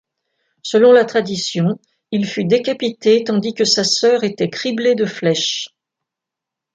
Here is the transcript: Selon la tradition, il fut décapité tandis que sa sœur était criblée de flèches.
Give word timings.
Selon 0.63 0.93
la 0.93 1.05
tradition, 1.05 1.79
il 2.09 2.25
fut 2.25 2.43
décapité 2.45 3.23
tandis 3.23 3.53
que 3.53 3.65
sa 3.65 3.83
sœur 3.83 4.23
était 4.23 4.49
criblée 4.49 4.95
de 4.95 5.05
flèches. 5.05 5.67